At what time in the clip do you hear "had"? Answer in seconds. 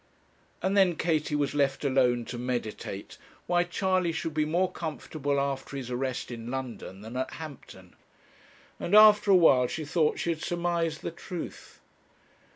10.31-10.41